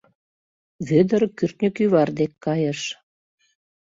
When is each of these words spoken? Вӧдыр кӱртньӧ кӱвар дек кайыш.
Вӧдыр 0.87 1.21
кӱртньӧ 1.37 1.69
кӱвар 1.75 2.09
дек 2.17 2.31
кайыш. 2.45 2.81